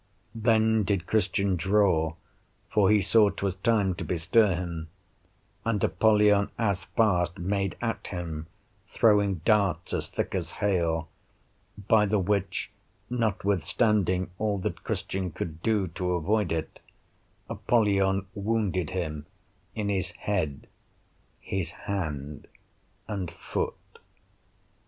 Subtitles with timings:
[0.33, 2.15] Then did Christian draw,
[2.71, 4.87] for he saw 'twas time to bestir him:
[5.63, 8.47] and Apollyon as fast made at him,
[8.87, 11.07] throwing darts as thick as hail;
[11.87, 12.71] by the which,
[13.11, 16.79] notwithstanding all that Christian could do to avoid it,
[17.47, 19.27] Apollyon wounded him
[19.75, 20.65] in his head,
[21.39, 22.47] his hand,
[23.07, 23.75] and foot.